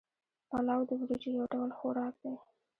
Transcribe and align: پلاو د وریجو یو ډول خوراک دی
پلاو 0.49 0.81
د 0.89 0.91
وریجو 0.99 1.29
یو 1.37 1.45
ډول 1.53 1.69
خوراک 1.77 2.15
دی 2.23 2.35